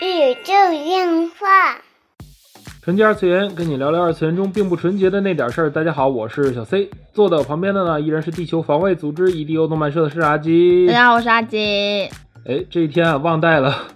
[0.00, 0.52] 宇宙
[0.84, 1.76] 电话。
[2.82, 5.70] 纯洁二次元，跟你聊聊二次元中并不纯洁的那点事儿。
[5.70, 10.86] 大家好，我是小 C，坐在我旁边的呢依然是地球防卫组织 EDO 动漫社的是阿基。
[10.86, 12.08] 大家好，我是阿基。
[12.46, 13.88] 哎，这一天啊，忘带了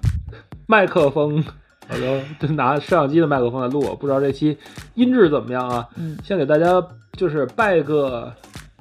[0.66, 1.45] 麦克风，
[1.88, 1.95] 我
[2.41, 4.59] 就拿摄像机的麦克风来录，我不知道这期
[4.95, 5.88] 音质怎么样啊？
[5.96, 6.84] 嗯，先给大家
[7.16, 8.32] 就是拜个。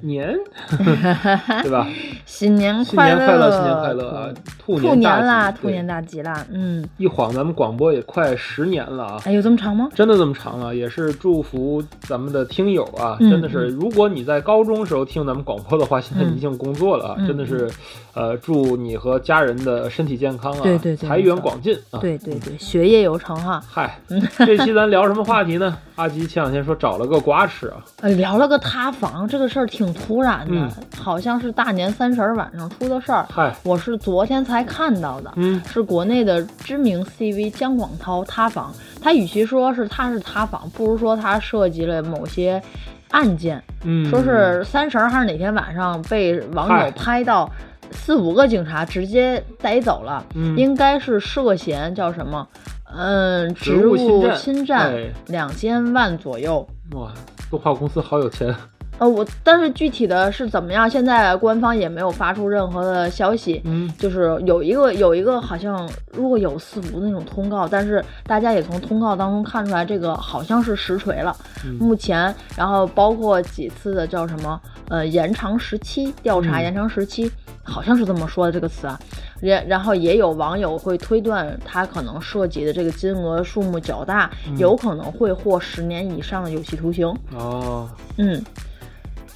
[0.06, 0.36] 年，
[1.62, 1.86] 对吧？
[2.26, 4.28] 新年快乐，新年快乐，新年快乐啊！
[4.58, 6.44] 兔年啦，兔年大吉啦！
[6.50, 9.20] 嗯，一晃咱们广播也快十年了啊！
[9.24, 9.88] 哎，有这么长吗？
[9.94, 10.72] 真的这么长啊！
[10.72, 13.16] 也是祝福咱们的听友啊！
[13.20, 17.16] 真的是，如果你在高中时候听咱们广播的话，现在你已经工作了啊！
[17.26, 17.70] 真的是，
[18.14, 20.60] 呃，祝你和家人的身体健康啊！
[20.62, 22.00] 对对对，财源广进啊！
[22.00, 23.62] 对对对，学业有成哈！
[23.68, 23.98] 嗨，
[24.38, 25.76] 这期咱聊什么话题呢？
[25.96, 27.76] 阿吉前两天说找了个瓜吃啊！
[28.00, 30.68] 呃， 聊了个塌房，这个事儿挺突然的。
[31.00, 42.62] 好像是大年三十晚上出的事儿，嗨，我是昨天才看到的，嗯，是国内的知名 CV 姜广涛塌房，他与其说是他是塌房，不如说他涉及了某些
[43.10, 47.50] 案件，嗯，说是三十还是哪天晚上被网友拍到
[47.90, 50.24] 四五个警察直接逮走了，
[50.56, 52.48] 应该是涉嫌叫什么，
[52.96, 54.90] 嗯，职务侵占。
[55.26, 57.12] 两千万左右，哇，
[57.50, 58.54] 动画公司好有钱。
[58.98, 60.88] 呃，我但是具体的是怎么样？
[60.88, 63.60] 现在官方也没有发出任何的消息。
[63.64, 71.36] 嗯，就是有一个有一个好像若有似无的那种通告，但是大家也从通告当中看出来，这个好像是实锤了。
[71.78, 77.28] 目前，然后包括几次的叫什么呃延长时期调查，延长时期
[77.64, 78.98] 好像是这么说的这个词啊。
[79.40, 87.12] 然然后也有网友会推断，他可能涉及的这个金额数目较大，有可能会获十年以上的有期徒刑。
[87.36, 88.40] 哦，嗯。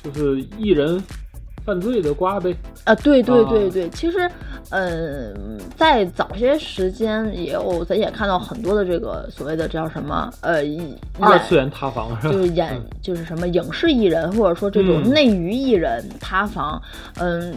[0.02, 1.02] 就是艺人
[1.64, 4.30] 犯罪的瓜呗啊，对对对对，其实，
[4.70, 10.62] 嗯，在早些时间也有，咱也看到很多的这个所谓的叫什么，呃，
[11.20, 12.32] 二次元塌房是吧？
[12.32, 16.81] 就是演就是什么影视艺人，或者说这种内娱艺人塌房，
[17.19, 17.54] 嗯，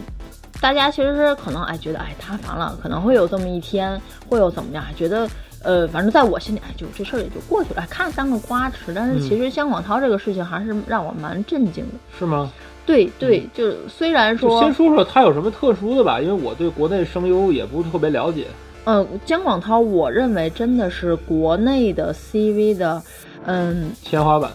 [0.60, 3.98] 大家其实是可能哎觉得哎塌房了，可能会有这么一天，
[4.28, 4.84] 会有怎么样？
[4.94, 5.26] 觉得
[5.64, 8.92] 呃，反正在我心里哎，就这事儿也就过去了，看三个瓜吃。
[8.94, 12.50] 但是其实姜广涛这个事情还是让我蛮震惊的，是吗？
[12.84, 18.46] 对对，就虽然说，先说说他有什么特殊的吧，因为我对国内声优也不是特别了解。
[18.84, 23.00] 嗯，姜广涛，我认为真的是国内的 CV 的，
[23.44, 24.50] 嗯，天花板。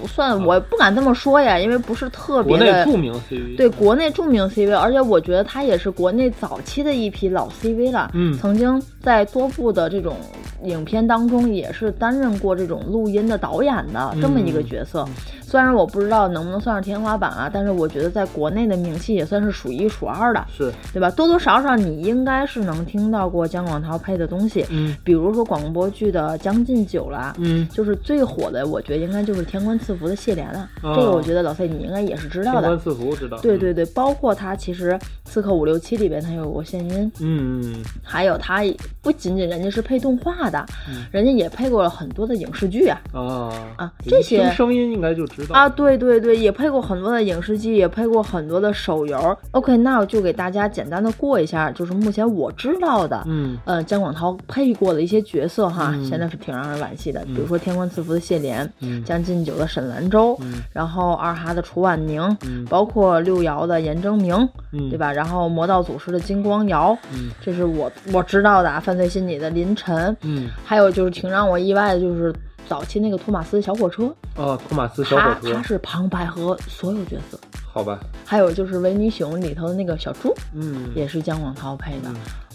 [0.00, 3.56] 不算，我不敢这么说呀，因为不是特别的著名 CV。
[3.56, 8.10] 对，国内著名 CV，而且我觉得他也是国内早期的一批老 CV 了。
[8.14, 10.16] 嗯，曾经在多部的这种
[10.64, 15.06] 影片当中，也是担任过这种录音的导演的这么一个角色。
[15.42, 21.08] 虽然我不知道能不能算是天花板啊，但是我觉得在国内的名气也算是数一数二的，是对吧？
[21.12, 30.68] 多多少少你应该是能听到过姜广涛配的东西，嗯，比如说广播剧的《将进酒》啦，嗯，就是最火的，我觉得应该就是《天官赐福》的谢怜了。
[30.82, 32.62] 这个我觉得老费你应该也是知道的。
[32.62, 33.38] 天官赐福知道。
[33.38, 34.92] 对对对，包括他其实
[35.24, 38.62] 《刺客伍六七》里边他有过献音，嗯，还有他
[39.02, 40.64] 不仅仅人家是配动画的，
[41.12, 46.06] 人家也配过了很多的影视剧啊啊啊这些声音应该就知道啊，对对。
[46.06, 49.36] 对对，也配过很多的影视剧，也配过很多的手游。
[49.50, 57.22] OK，那我就给大家简单的过一下，就是目前我知道的，嗯，呃，姜广涛配过的一些角色哈，现在是挺让人惋惜的。
[57.26, 58.66] 比如说《天官赐福》的谢怜，
[59.02, 60.38] 《将进酒》的沈兰舟，
[60.72, 62.34] 然后二哈的楚婉宁，
[62.70, 64.48] 包括六爻的严征明，
[64.88, 65.12] 对吧？
[65.12, 66.96] 然后《魔道祖师》的金光瑶，
[67.42, 68.80] 这是我我知道的啊。
[68.80, 72.34] 犯罪心理的林晨，嗯，还有就是挺让我意外的，就是。
[72.68, 74.12] 早期那个托马斯小火车。
[74.34, 77.38] 哦，托马斯小火车，他是旁白和所有角色，
[77.72, 78.00] 好吧。
[78.24, 82.08] 还有就是维尼熊里头的那个小猪，嗯，也是姜广涛配的。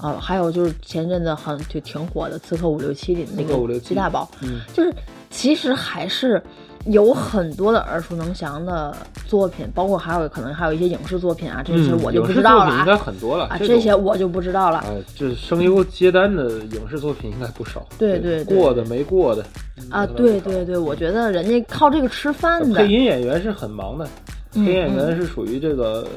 [0.06, 0.18] 啊。
[0.20, 4.94] 还有就是前阵子很就挺火的《刺客伍六七》里的那个鸡大宝，嗯，就是
[5.31, 6.40] 其实还是。
[6.88, 8.92] 有很多的耳熟能详的
[9.28, 12.80] 作品，包括还有可能还有一些影视作品啊，这些我就不知道了。
[12.80, 14.80] 应该很多了啊，这些我就不知道了。
[14.80, 17.85] 哎，这声优接单的影视作品应该不少。
[18.00, 19.46] 对对，过的没过的
[19.91, 22.79] 啊，对对对，我觉得人家靠这个吃饭的。
[22.79, 24.08] 配音演员是很忙的，
[24.53, 26.08] 配音演员是属于这个，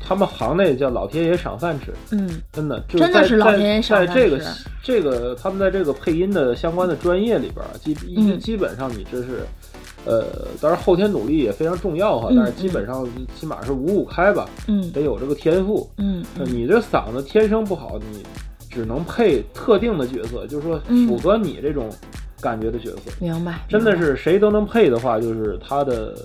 [0.00, 1.92] 他们行内叫老天爷赏饭吃。
[2.12, 4.14] 嗯，真的，真的是老天爷赏饭吃。
[4.14, 4.44] 在这个
[4.82, 9.46] 这个，他们在这个配音的相关的专业里边，基基本上你这是。
[10.06, 10.24] 呃，
[10.62, 13.06] 当然后天努力也非常重要哈，但是基本上
[13.38, 18.24] 起码是五五开吧，嗯，得有这个天赋，嗯，你这嗓子天生不好，你
[18.70, 21.90] 只能配特定的角色，就是说符合你这种
[22.40, 23.60] 感觉的角色，明白？
[23.68, 26.16] 真的是谁都能配的话，就是他的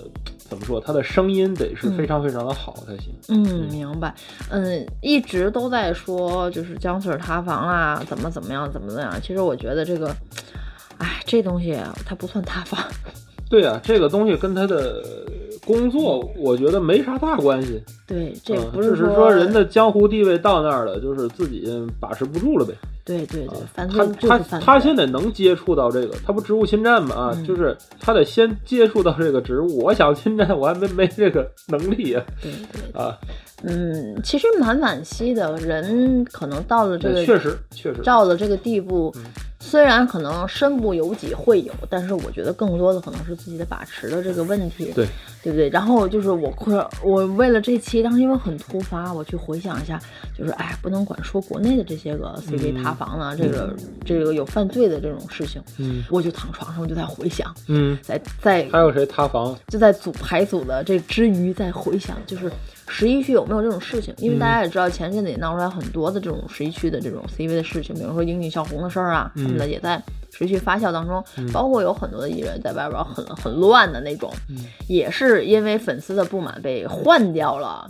[0.48, 3.12] 怎么说，他的声音得是非常非常的好才行。
[3.28, 4.14] 嗯，明白。
[4.50, 9.20] 嗯，一直都在说就是姜 Sir 塌房啊，怎么怎么样，怎么怎么样。
[9.20, 10.08] 其实我觉得这个，
[10.98, 12.80] 哎，这东西它不算塌房。
[13.50, 15.02] 对呀，这个东西跟他的
[15.64, 17.82] 工作，我觉得没啥大关系。
[18.06, 21.70] 对，这不是说人的江湖地位到那儿了，就是自己
[22.00, 22.74] 把持不住了呗。
[23.06, 27.14] 对对对，他他他现在能接触到这个，他不植物侵占嘛？
[27.14, 29.78] 啊，就是他得先接触到这个植物。
[29.78, 32.24] 我想侵占，我还没没这个能力呀。
[32.42, 33.16] 对对啊，
[33.62, 39.14] 嗯，其实蛮惋惜的，人可能到了这个确实确实到了这个地步。
[39.66, 45.06] 虽然可能身不由己会有，但是我觉得更多的可能是自己的把持的这个问题，对
[45.42, 45.68] 对不对？
[45.70, 50.00] 然后就是我快，我为了这期，当时因为很突发，我去回想一下，
[50.38, 53.74] 就是哎，不能管说国内的这些个 CV 塌房啊，这个
[54.04, 59.56] 这个有犯罪的这种事情，嗯，我就躺床上，我就在回想，嗯，在在还有谁塌房？
[59.68, 62.50] 就在组排组的这之余，在回想，就是
[62.88, 64.14] 十一区有没有这种事情？
[64.18, 69.32] 因为大家也知道，前阵子也闹出来很多的这种十一区的这种 CV 的事情，比如说英俊校红的事儿啊。
[69.64, 74.28] 也在持续发酵当中，包括有很多的艺人在外边很很乱的那种，
[74.88, 77.88] 也是因为粉丝的不满被换掉了，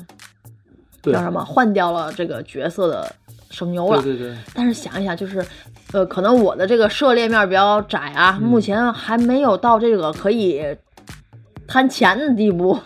[1.03, 1.43] 叫什么？
[1.43, 3.11] 换掉了这个角色的
[3.51, 4.03] 声优了。
[4.03, 4.37] 对对对。
[4.55, 5.45] 但是想一想，就是，
[5.93, 10.63] 呃，可能我的这个涉猎面比较窄啊，目前还没有到这个可以
[11.67, 12.79] 贪钱的地步。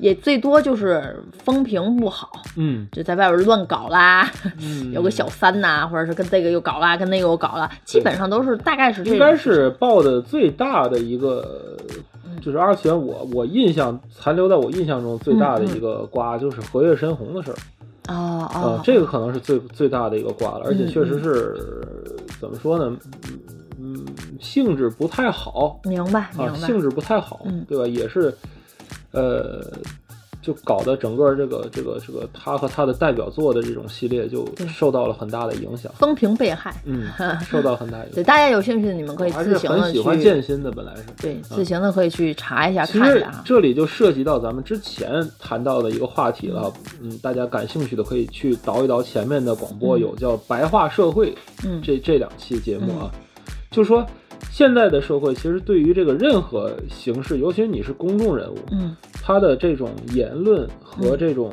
[0.00, 4.28] 也最多就是风评不好，嗯，就在外边乱搞啦，
[4.60, 9.12] 嗯 有个小三呐，或者是跟这个又搞啦，跟那个又搞啦，基本上都是大概是这。
[9.12, 11.76] 应该是爆的最大的一个，
[12.40, 17.56] 就是二次元，我我印象残留在我印象中最大的一个瓜，就是和月深红的事儿。
[18.08, 21.54] 哦哦，这个可能是最最大的一个瓜了，而且确实是
[22.40, 22.96] 怎么说呢？
[23.78, 24.04] 嗯，
[24.40, 25.78] 性质不太好。
[25.84, 27.86] 明白，明白，性质不太好，对吧？
[27.86, 28.34] 也是。
[29.12, 29.64] 呃，
[30.42, 37.08] 就搞得整个这个这个这个他和他的代表作的这种系列就受到了很大的影响，风评被害，嗯，
[37.44, 38.14] 受到很大影响。
[38.14, 39.98] 对，大家有兴趣的，你们可以自行的去。
[39.98, 43.42] 喜欢剑心的，本来是对，自行的可以去查一下看一下。
[43.44, 46.72] 这里就涉及到咱们之前谈到的一个话题了，
[47.02, 51.32] 嗯，大家感兴趣的可以去倒一倒前面的广播，有叫《白话社会》，
[51.66, 53.10] 嗯，这这两期节目啊，
[53.70, 54.06] 就说。
[54.50, 61.52] 现在的社会其实对于这个任何形式，尤其是你是公众人物，嗯，他的这种言论和这种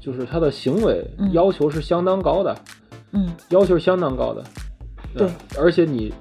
[0.00, 2.56] 就是他的行为要求是相当高的，
[3.12, 4.44] 嗯，要求相当高的，
[5.16, 5.28] 对，
[5.58, 6.12] 而且你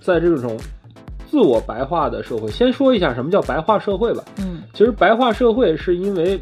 [0.00, 0.56] 在这种
[1.30, 6.40] 自我白化的社会，先说一下什么叫白化社会吧，嗯，其实白化社会是因为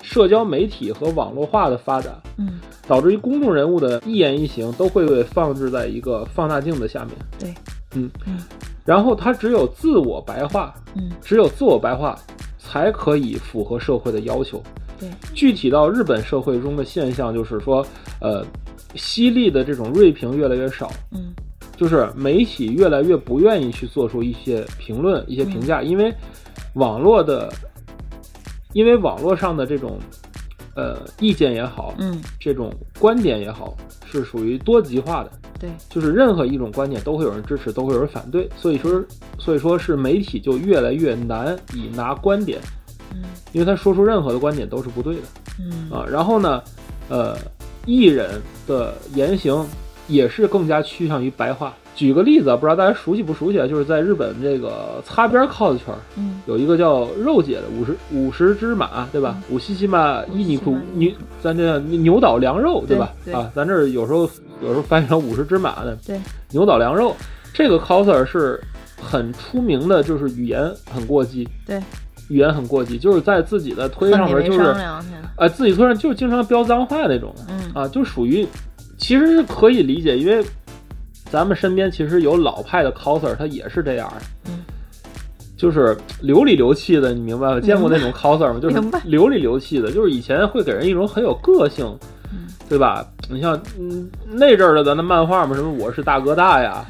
[0.00, 7.52] 社交媒体和网络化的发展，嗯，导致于公众人物的一言一行都会被放置在一个放大镜的下面，对。
[7.94, 8.10] 嗯。
[8.26, 8.38] 嗯，
[8.84, 12.18] 然后他只有自我白化，嗯，只有自我白化，
[12.58, 14.62] 才可以符合社会的要求。
[14.98, 17.86] 对，具体到日本社会中的现象，就是说，
[18.20, 18.44] 呃，
[18.94, 21.34] 犀利的这种锐评越来越少，嗯，
[21.76, 26.10] 就是媒体越来越不愿意去做出一些评论、一些评价，因为
[26.74, 27.52] 网络的，
[28.72, 29.98] 因为网络上的这种，
[30.76, 33.74] 呃，意见也好，嗯，这种观点也好，
[34.04, 35.32] 是属于多极化的。
[35.58, 39.02] 对，就是任何一种观点都会有人支持，都会有人反对，所以说，
[39.38, 42.60] 所以说是媒体就越来越难以拿观点，
[43.14, 45.22] 嗯，因为他说出任何的观点都是不对的，
[45.58, 46.62] 嗯啊，然后呢，
[47.08, 47.34] 呃，
[47.86, 49.66] 艺人的言行
[50.08, 51.74] 也是更加趋向于白话。
[51.96, 53.66] 举个例子啊，不知道大家熟悉不熟悉啊？
[53.66, 59.42] 就是在日本这个擦边 cos 圈，嗯，有一个叫肉姐的五十五十只马，对吧？
[59.48, 61.10] 五西西马伊尼库牛，
[61.42, 63.14] 咱这牛岛良肉，对吧？
[63.32, 64.28] 啊，咱这有时候
[64.62, 67.16] 有时候翻译成五十只马的，对，牛岛良肉
[67.54, 68.62] 这个 coser 是
[69.00, 71.80] 很出名的，就是语言很过激，对，
[72.28, 74.76] 语言很过激，就是在自己的推上面就是，
[75.38, 78.46] 呃，自己推上就是经常飙脏话那种，嗯啊，就属于
[78.98, 80.44] 其实是可以理解，因为。
[81.30, 84.10] 咱们身边其实有老派的 coser，他也是这样，
[84.46, 84.64] 嗯，
[85.56, 87.60] 就是流里流气的，你明白吗？
[87.60, 88.60] 见过那种 coser 吗？
[88.60, 91.86] 就是流里流气的，就是以前会给人一种很有个性，
[92.68, 93.04] 对吧？
[93.28, 96.86] 你像嗯那阵儿的咱的漫画嘛，什么我是大哥大呀，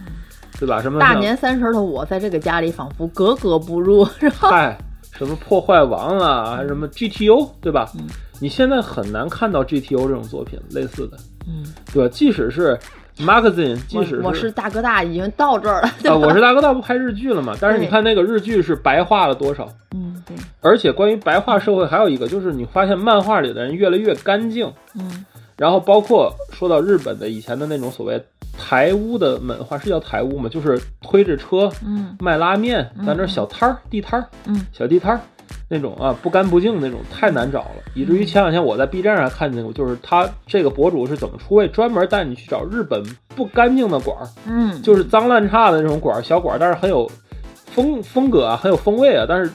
[0.60, 0.82] 对吧？
[0.82, 4.50] 什么大年三十的我在这个家里仿佛格格不入，是吧？
[4.50, 4.78] 嗨，
[5.12, 7.90] 什么破坏王啊，什么 GTO，对吧？
[8.38, 11.16] 你现在很难看到 GTO 这种作品类似的，
[11.46, 12.08] 嗯，对吧？
[12.12, 12.78] 即使是。
[13.18, 15.88] Magazine，即使我是大哥大，已经到这儿了。
[16.10, 17.54] 啊，我是大哥大， 不拍日剧了嘛？
[17.60, 19.68] 但是你看那个日剧是白化了多少？
[19.94, 20.36] 嗯，对。
[20.60, 24.70] 而且关于白化社会，还有一个就是你发现漫画里的人越来越干净。
[24.94, 25.24] 嗯。
[25.56, 28.22] 然后包括说到日本的以前的那种所谓
[28.58, 30.50] 台屋的漫画，是叫台屋吗？
[30.50, 35.20] 就是推着车，嗯，卖拉面，咱这小摊儿、地摊儿，嗯，小地摊儿，
[35.68, 43.02] 那种啊不干不净那种太难找了，以至于前两天我在 B 站上看见过，就是他这个博主是怎么出位，专门带你去找日本
[43.34, 47.10] 不干净的馆儿，嗯，就是脏乱差的那种馆儿，小馆儿，但是很有
[47.66, 49.50] 风风格啊，很有风味啊，但是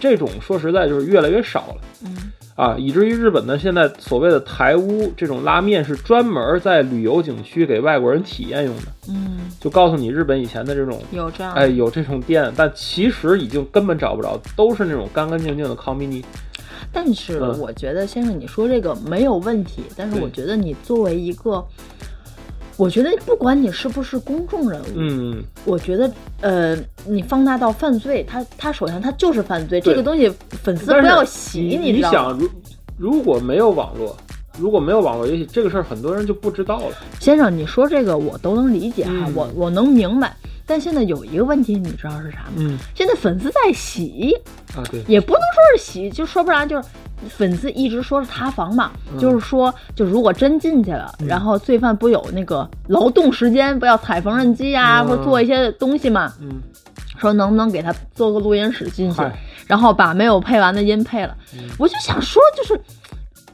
[0.00, 2.32] 这种说实在就是越来越少了，嗯。
[2.54, 9.21] 啊，以至于日本的现在所谓的台屋这种拉面是专门在旅游景区给外国人体验用的，嗯，
[9.62, 16.24] 就告诉你日本以前的这种有这样，哎，有这种店，但其实已经根本找不着，都是那种干干净净的康米尼。
[16.92, 21.64] 但是我觉得先生你说这个没有问题，但是我觉得你作为一个。
[22.78, 26.76] 我觉得不管你是不是公众人物，嗯，我觉得呃，
[27.06, 32.48] 你放大到犯罪，他他首先他就是犯罪，这个东西粉丝不要洗，你你想如
[32.96, 34.16] 如果没有网络，
[34.58, 36.96] 如果没有网络，游戏这个事儿很多人就不知道了。
[37.20, 40.34] 先生，你说这个我都能理解哈，我我能明白，
[40.66, 42.52] 但现在有一个问题，你知道是啥吗？
[42.56, 44.34] 嗯，现在粉丝在洗。
[44.76, 46.82] 啊，对，也不能说是洗，就说不然就是。
[47.28, 56.60] 粉丝一直说是塌房嘛，就是说，就如果真进去了，然后罪犯不有那个劳动时间，不要踩缝纫机啊，或做一些东西嘛，嗯，
[57.16, 59.22] 说能不能给他做个录音室进去，
[59.68, 61.36] 然后把没有配完的音配了。
[61.78, 62.80] 我就想说，就是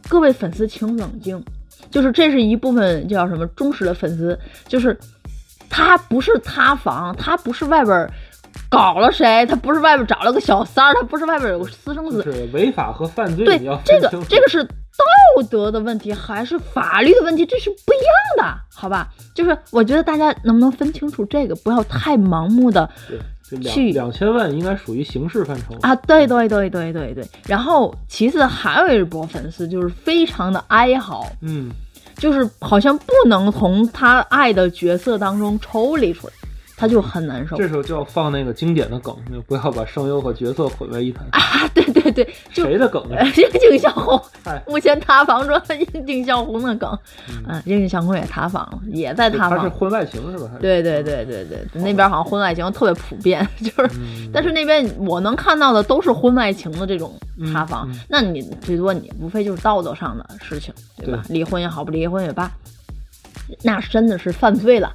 [0.09, 1.45] 各位粉丝请冷静，
[1.91, 4.99] 就是这是一部分叫什么忠实的粉丝，就是
[5.69, 8.09] 他不是塌房，他不是外边。
[8.71, 9.47] 搞了谁？
[9.47, 13.45] 他不是外边找了个小三儿，他不是外边有个私生子，是违法和犯罪。
[13.45, 17.47] 对，这个这个是道德的问题还是法律的问题？
[17.47, 19.09] 这是不一样的，好吧？
[19.35, 22.89] 就是我觉得大家能不能分清楚这个，不要太盲目的
[23.57, 23.93] 去。
[23.93, 25.95] 两千万应该属于刑事范畴啊！
[25.95, 27.25] 对对对对对对。
[27.47, 31.71] 然后其次还有一波粉丝就是非常的哀嚎，嗯，
[32.17, 36.33] 就是好像不能从他爱的角色当中抽离出来。
[36.79, 41.67] 他就很难受，这时候就要放那个经典的梗，就不要把声优和角色混为一谈啊！
[41.75, 43.17] 对对对，谁的梗呢？
[43.37, 44.21] 樱井小红，
[44.69, 45.61] 目前塌房中
[45.93, 46.97] 樱井小红的梗，
[47.49, 49.59] 嗯，樱井小红也塌房了，也在塌房。
[49.59, 50.51] 他是婚外情是吧？
[50.61, 53.91] 对对对对对，那边好像婚外情特别普遍， 就是，
[54.33, 57.13] 但是那边我能看到的都是婚外情的这种
[57.53, 61.25] 塌房，那你最多你无非就是道德上的事情，对吧？
[61.29, 62.49] 离婚也好，不离婚也罢。
[63.63, 64.95] 那真的是犯罪了，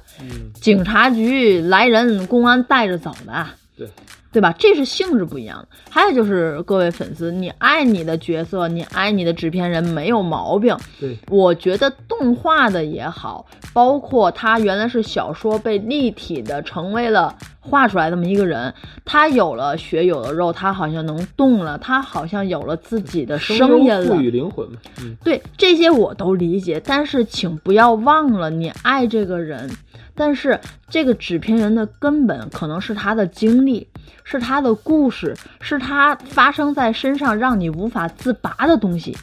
[0.54, 3.46] 警察局来人，公安带着走的，
[3.76, 3.88] 对
[4.32, 4.52] 对吧？
[4.58, 5.68] 这是性质不一样的。
[5.88, 10.76] 还有就是各位粉丝，你爱你的角色，你爱你的制片人没有毛病。
[10.98, 17.36] 对，我觉得动画的也好，包括它原来是小说被立体的成为了。
[17.66, 18.72] 画出来这么一个人，
[19.06, 24.04] 他有了血有了肉，他好像能动了，他好像有了自己的声音了。
[24.04, 24.68] 赋予灵魂
[25.00, 29.70] 嗯，对这些我都理解，但是请不要忘了，你爱这个人，
[30.14, 33.88] 但是这个纸片人的根本可能是他的经历，
[34.24, 39.16] 是他的故事，是他发生在身上让你无法自拔的东西。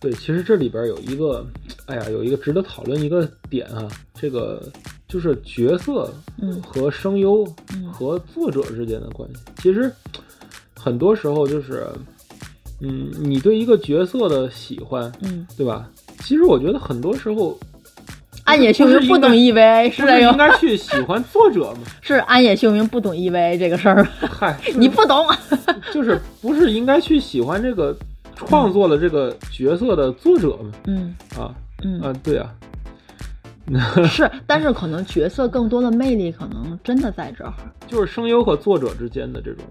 [0.00, 1.44] 对，其实这里边有一个，
[1.84, 4.62] 哎呀，有一个值得讨论一个点啊，这个。
[5.08, 6.12] 就是角色
[6.62, 7.44] 和声优
[7.90, 9.90] 和作者之间的关系，其实
[10.76, 11.86] 很多时候就是，
[12.80, 15.88] 嗯，你对一个角色的喜欢，嗯，对吧？
[16.20, 17.58] 其实我觉得很多时候，
[18.44, 21.80] 安野秀明不懂 EVA 是应该去喜欢作者吗？
[22.02, 25.26] 是安野秀明不懂 EVA 这个事儿，嗨， 你不懂，
[25.92, 27.96] 就是不是应该去喜欢这个
[28.36, 30.70] 创作的这个角色的作者吗？
[30.86, 32.52] 嗯啊，嗯啊，对啊。
[34.08, 37.52] 是，但是可能角色更多的魅力可能真的在这儿，
[37.86, 39.64] 就是声优和作者之间的这种，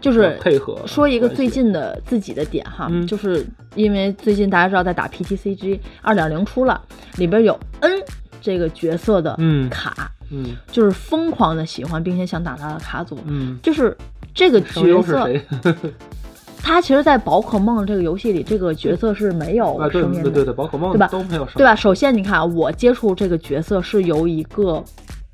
[0.00, 0.78] 就是配合。
[0.86, 6.80] 说一个最近的自己的点哈，就是因为最近大家知道在打 PTCG 二点零出了，
[7.16, 7.92] 里边有 N
[8.40, 9.38] 这个角色的
[9.70, 13.96] 卡，嗯，就是疯狂的喜欢并且想打他的卡组，嗯，就是
[14.34, 15.28] 这个角色。
[16.64, 21.06] 他其实，在宝可梦这个游戏里，这个角色是没有声音的，对对对，宝可梦对吧？
[21.08, 21.76] 都没有声，对吧？
[21.76, 24.82] 首先，你看我接触这个角色是由一个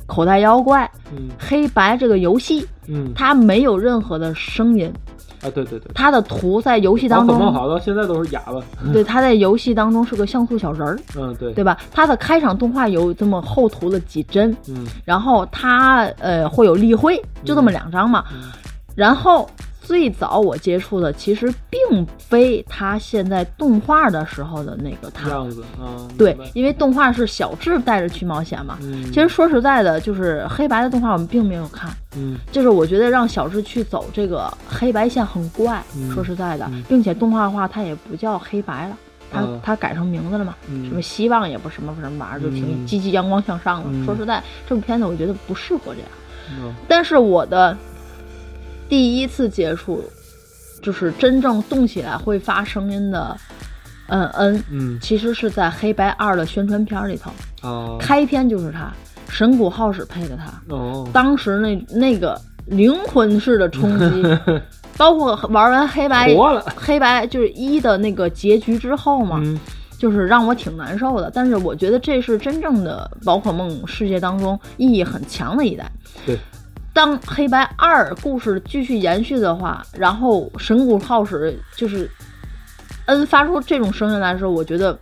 [0.06, 4.92] 口袋妖怪，嗯，黑白这个游戏，嗯，它没有任何的声音
[5.40, 8.60] 啊，对对对，它的图在游戏当中，宝可梦好到现在都是哑巴，
[8.92, 11.78] 对，它在游戏当中是个像素小人儿，嗯，对，对吧？
[11.92, 18.24] 它的开场动画有这么厚涂了几帧，嗯，然后它呃会有例会，就这么两张嘛，
[18.96, 19.48] 然后。
[19.90, 28.78] 最早我接触的其实并非他现在动画的时候的那个他样子啊，对，因为动画是小智带着去冒险嘛。
[28.82, 31.90] 嗯，其实说实在的，就是黑白的动画我们并没有看。
[32.16, 35.82] 嗯，就是我觉得让小智去走这个黑白线很怪。
[36.14, 38.96] 说实在的，并且动画的话它也不叫黑白了，
[39.32, 40.54] 它它改成名字了嘛？
[40.68, 44.06] 什么希望也不什么什么玩意儿，就挺积极阳光向上了。
[44.06, 46.74] 说实在，这部片子我觉得不适合这样。
[46.86, 47.76] 但是我的。
[48.90, 50.04] 第一次接触
[50.82, 53.36] 就是真正动起来会发声音的，
[54.08, 54.98] 嗯嗯，嗯。
[55.00, 57.30] 其实是在《黑白二》的宣传片里头，
[57.62, 57.96] 哦。
[58.00, 58.92] 开篇就是他，
[59.28, 64.38] 神谷浩史配的他，哦，当时那那个灵魂式的冲击，
[64.98, 66.34] 包括玩完黑白，
[66.76, 69.58] 黑白就是一的那个结局之后嘛，嗯。
[69.98, 71.30] 就是让我挺难受的。
[71.34, 75.92] 但是我觉得这是真正的宝可梦世界当中意义很强的一代。
[76.24, 76.38] 对，
[77.00, 82.06] 当黑白二故事继续延续的话，然后神谷浩史就是
[83.06, 84.98] 恩发出这种声音来的时候，我觉得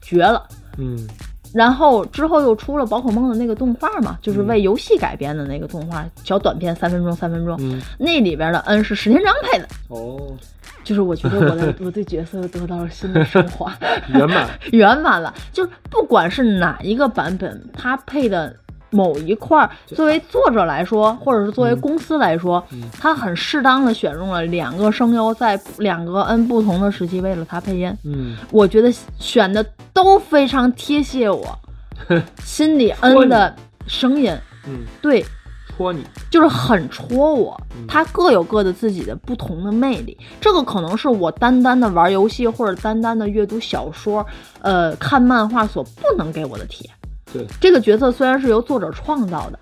[0.00, 0.42] 绝了。
[0.78, 1.06] 嗯。
[1.52, 7.54] 然后之后又出了宝可梦的那个动画嘛，就是为游戏改编的那个动画，小短片，三分钟，三分钟。
[7.60, 7.82] 嗯。
[7.98, 10.34] 那里边的恩是石田章配的，哦，
[10.82, 13.76] 就是我觉得我的 我对角色得到了新的升华，
[14.14, 15.34] 圆满， 圆满了。
[15.52, 18.56] 就是不管是哪一个版本，他配的
[18.92, 22.82] 某一块儿，作为作者来说，或者是作为公司来说，嗯。
[23.00, 27.92] 他很适当的选用了两个声优，在两个 N 不同的时期为了他配音。
[28.04, 28.36] 嗯。
[28.50, 31.58] 我觉得选的都非常贴切我
[32.44, 33.56] 心里 N 的
[33.86, 34.30] 声音，
[34.68, 35.24] 嗯，对，
[35.68, 37.86] 戳你，就是很戳我嗯。
[37.88, 44.24] 它各有各的自己的不同的魅力，这个可能是我单单的玩游戏或者单单的阅读小说、
[44.60, 46.94] 呃看漫画所不能给我的体验。
[47.32, 49.58] 对，这个角色虽然是由作者创造的，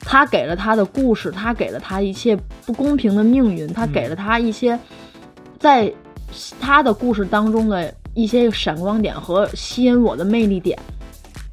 [0.00, 4.78] 他给了他的故事，他给了他一切不公平的命运，他给了他一些
[5.58, 5.92] 在
[6.60, 10.78] 他的故事当中的一些闪光点和吸引我的魅力点。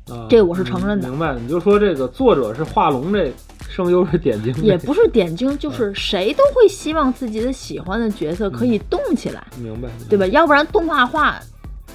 [0.09, 3.29] 啊，这个我是承认的嗯明白，你就说这个作者是画龙，这
[3.69, 10.25] 声优是点睛，也不是点睛，就是谁都会希望自己的喜欢的角色可以动起来，明白，对吧？
[10.27, 11.37] 要不然动画化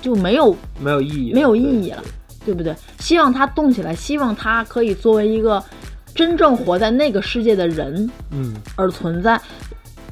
[0.02, 2.04] 就没有没有意义，没有意义了，
[2.44, 2.74] 对不对？
[3.00, 5.62] 希望他动起来，希望他可以作为一个
[6.14, 9.40] 真正活在那个世界的人嗯而存在。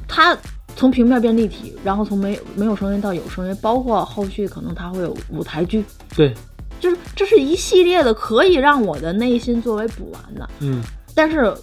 [0.07, 0.37] 他
[0.75, 5.83] 从平面变立体，然后从没没有声音到有声音，包括后续可能他会有舞台剧，
[6.15, 6.33] 对，
[6.79, 10.49] 就是这是一系列的可以让我的内心作为补完的。
[10.59, 10.81] 嗯
[11.13, 11.53] 但是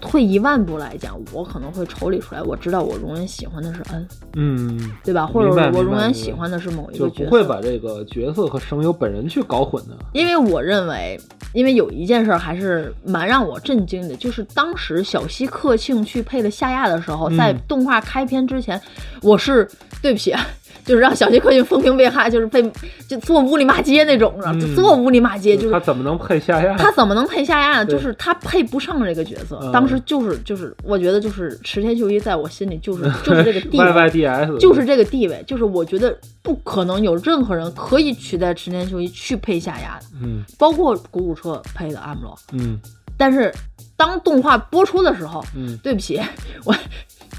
[0.00, 5.26] 退一万步来讲，我可能会抽离出来，我知道我永远喜欢的是恩，嗯，对吧？
[5.26, 11.18] 或者我永远喜欢的是某一个角色，不会把这个角色和声优本人去搞混的，因为我认为，
[11.52, 18.80] 因为有一件事儿还是蛮让我震惊的，就是当时小西克庆去配了夏亚的时候，嗯在动画开篇之前，
[19.22, 19.68] 我是
[20.02, 20.46] 对不起啊，
[20.86, 22.62] 就是让小杰克逊风评被害，就是被
[23.08, 26.76] 就做乌里骂街那种的，嗯就做乌里骂街，就是他怎么能配夏亚？
[26.78, 27.84] 他怎么能配夏亚呢？
[27.84, 29.58] 就是他配不上这个角色。
[29.60, 33.84] 嗯当时就是就是，我觉得就是池田秀一在我心里就是就是这个地位
[34.60, 42.38] 就是这个地位，就是我觉得不可能有任何人可以取代池田秀一去配夏亚的，嗯包括古古车配的阿姆罗。
[42.52, 42.78] 嗯
[43.18, 43.52] 但是
[43.96, 46.20] 当动画播出的时候，嗯对不起，
[46.64, 46.74] 我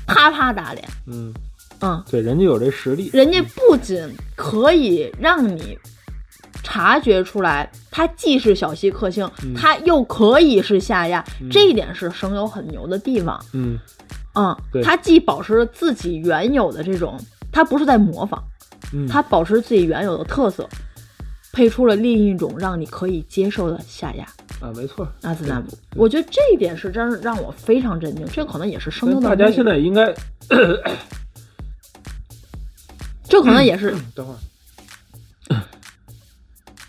[0.05, 0.83] 啪啪打脸。
[1.05, 1.31] 嗯，
[1.81, 5.77] 嗯，对，人家有这实力，人家不仅可以让你
[6.63, 9.53] 察觉出来，它既是小溪克幸，嗯。
[9.53, 13.39] 他又可以是下亚，这一点是声优很牛的地方。
[13.53, 13.79] 嗯。
[14.35, 17.19] 嗯对，他既保持了自己原有的这种，
[17.51, 18.43] 它不是在模仿，
[18.93, 20.67] 嗯，他保持自己原有的特色，
[21.51, 24.23] 配出了另一种让你可以接受的下压。
[24.61, 25.65] 啊，没错，阿兹纳姆。
[25.95, 30.13] 我觉得这一点是真是让我非常震惊，这可能也是声优的大家现在应该
[33.29, 34.37] 这可能也是等会儿。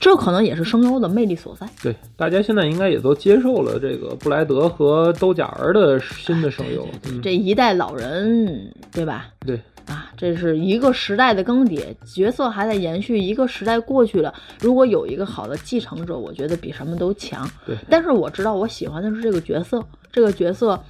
[0.00, 1.68] 这可能也是声优的魅力所在。
[1.82, 6.88] 对，大家现在应该也都接受了这个布莱德和兜甲儿的新的声优。
[7.06, 9.26] 嗯这一代老人，对吧？
[9.40, 14.32] 对，啊，这是一个时代的更迭，角色还在延续，一个时代过去了。
[14.60, 17.50] 如果有一个好的继承者，我觉得比什么都强。
[17.66, 20.80] 对但是我知道我喜欢的是这个角色，这个角色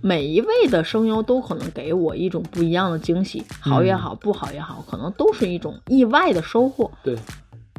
[0.00, 7.16] 每一位的声优都可能给我一种不一样的惊喜，好也好，不好也好，可能都是一种意外的收获，对，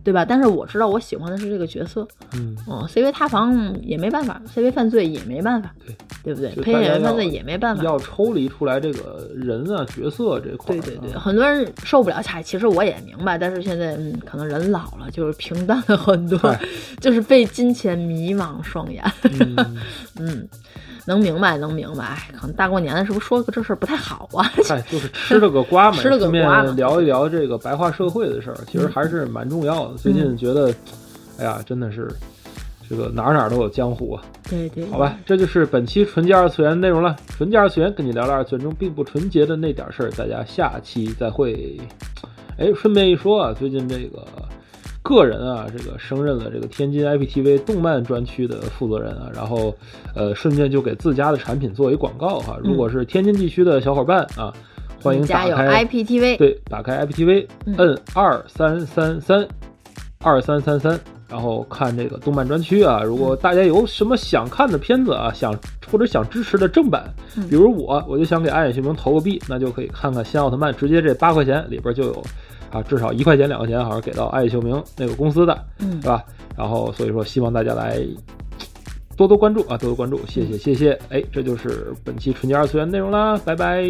[0.03, 0.23] 对吧？
[0.25, 6.49] 但是我知道我喜欢的是这个角色，嗯，嗯，CV 塌房也没办法，CV 犯罪也没办法，对，对不对？
[6.63, 7.83] 配音演员犯罪也没办法。
[7.83, 10.75] 要抽离出来这个人啊角色这块。
[10.75, 16.39] 对对对，很多人受不了恰，其实我也明白，但是现在嗯，可能人老了，就是平淡了很多，
[16.99, 19.03] 就是被金钱迷茫双眼。
[19.23, 19.77] 嗯，
[20.19, 20.49] 嗯，
[21.09, 22.03] 能明白，能明白。
[22.05, 24.45] 哎可能大过年的，是不是说个这事儿不太好啊？
[24.69, 26.29] 哎，就是吃了个瓜嘛， 吃了个
[26.73, 29.97] 聊一聊这个白话社会的事儿，其实还是蛮重要的。
[29.97, 30.73] 最近觉得，
[31.39, 32.07] 哎呀，真的是
[32.87, 34.23] 这个哪儿哪儿都有江湖啊。
[34.49, 37.15] 对对，好吧，这就是本期纯洁二次元内容了。
[37.35, 41.79] 纯洁二次元跟你聊聊二次元中并不纯洁的那点事儿，大家下期再会。
[42.57, 44.23] 哎，顺便一说啊，最近这个
[45.01, 49.75] 个人啊，这个升任了这个天津 IPTV 动漫专区的负责人啊，然后
[50.15, 52.57] 呃，顺便就给自家的产品做一广告哈。
[52.63, 54.53] 如果是天津地区的小伙伴啊。
[55.01, 59.47] 欢迎打开 IPTV，对，打开 IPTV，摁二三三三
[60.21, 63.01] 二三三三，然后看这个动漫专区啊。
[63.01, 65.57] 如果大家有什么想看的片子啊，想
[65.89, 67.09] 或者想支持的正版，
[67.49, 72.21] 比如我，我就想给暗夜凶明投个币，那就可以看看新奥特曼，直接这八块钱里边就有
[72.71, 76.23] 啊，至少一块钱两块钱好像给到爱秀明那个公司的，嗯，是吧？
[76.57, 78.03] 然后所以说希望大家来。
[79.17, 83.83] 多多关注啊，多多关注，谢谢谢谢，哎，这就是本期纯洁二次元内容啦，拜拜。